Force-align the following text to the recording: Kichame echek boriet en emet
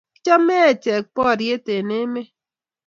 Kichame 0.13 0.55
echek 0.71 1.05
boriet 1.15 1.65
en 1.75 1.89
emet 2.01 2.29